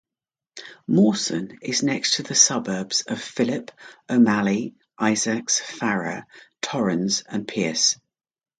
Mawson 0.87 1.59
is 1.61 1.83
next 1.83 2.15
to 2.15 2.23
the 2.23 2.33
suburbs 2.33 3.03
of 3.03 3.21
Phillip, 3.21 3.69
O'Malley, 4.09 4.73
Isaacs, 4.97 5.59
Farrer, 5.59 6.25
Torrens 6.59 7.21
and 7.29 7.47
Pearce. 7.47 7.99